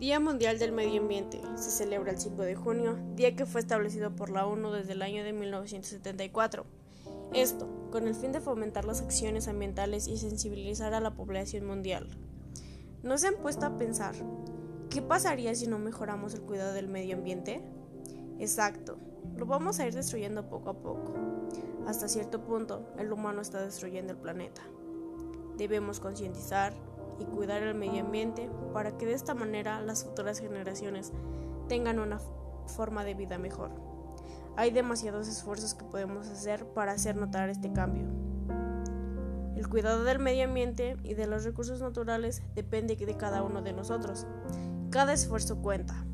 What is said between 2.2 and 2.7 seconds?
de